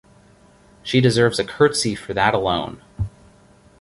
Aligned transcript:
She 0.81 0.99
deserves 0.99 1.37
a 1.37 1.43
curtsy 1.43 1.93
for 1.93 2.15
that 2.15 2.33
alone. 2.33 2.81